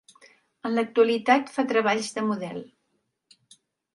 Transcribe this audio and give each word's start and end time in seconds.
En 0.67 0.71
l'actualitat 0.77 1.51
fa 1.57 1.65
treballs 1.73 2.09
de 2.17 2.25
model. 2.31 2.59